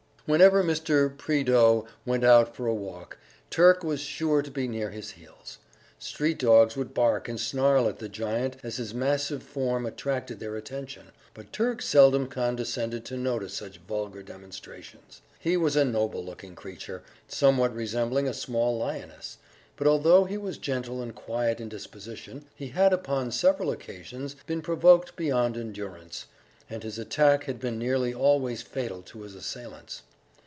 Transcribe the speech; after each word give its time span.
Whenever 0.27 0.63
Mr. 0.63 1.09
Prideaux 1.17 1.85
went 2.05 2.23
out 2.23 2.55
for 2.55 2.65
a 2.65 2.73
walk, 2.73 3.17
Turk 3.49 3.83
was 3.83 3.99
sure 3.99 4.41
to 4.41 4.49
be 4.51 4.65
near 4.65 4.89
his 4.91 5.11
heels. 5.13 5.57
Street 5.99 6.39
dogs 6.39 6.77
would 6.77 6.93
bark 6.93 7.27
and 7.27 7.37
snarl 7.37 7.85
at 7.89 7.99
the 7.99 8.07
giant 8.07 8.55
as 8.63 8.77
his 8.77 8.93
massive 8.93 9.43
form 9.43 9.85
attracted 9.85 10.39
their 10.39 10.55
attention, 10.55 11.07
but 11.33 11.51
Turk 11.51 11.81
seldom 11.81 12.27
condescended 12.27 13.03
to 13.05 13.17
notice 13.17 13.53
such 13.55 13.79
vulgar 13.79 14.23
demonstrations; 14.23 15.21
he 15.37 15.57
was 15.57 15.75
a 15.75 15.83
noble 15.83 16.23
looking 16.23 16.55
creature, 16.55 17.03
somewhat 17.27 17.75
resembling 17.75 18.27
a 18.29 18.33
small 18.33 18.77
lioness; 18.77 19.37
but 19.75 19.87
although 19.87 20.23
he 20.23 20.37
was 20.37 20.57
gentle 20.57 21.01
and 21.01 21.13
quiet 21.13 21.59
in 21.59 21.67
disposition, 21.67 22.45
he 22.55 22.69
had 22.69 22.93
upon 22.93 23.31
several 23.31 23.69
occasions 23.69 24.37
been 24.47 24.61
provoked 24.61 25.17
beyond 25.17 25.57
endurance, 25.57 26.27
and 26.69 26.83
his 26.83 26.97
attack 26.97 27.45
had 27.45 27.59
been 27.59 27.77
nearly 27.77 28.13
always 28.13 28.61
fatal 28.61 29.01
to 29.01 29.23
his 29.23 29.35
assailants. 29.35 30.03